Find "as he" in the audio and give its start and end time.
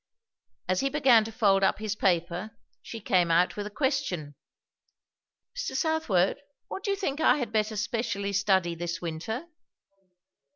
0.67-0.89